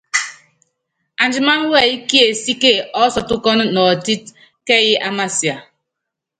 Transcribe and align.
Andimáná 1.23 1.65
wɛyí 1.73 1.93
kiesíke 2.09 2.71
ɔ́sɔ́tukɔ́nɔ 3.01 3.63
nɔɔtɛ́t 3.73 4.23
kɛ́yí 4.67 4.91
ámasia. 5.07 5.55